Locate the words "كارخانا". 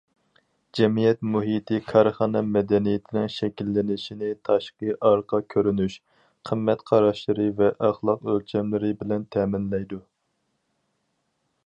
1.89-2.41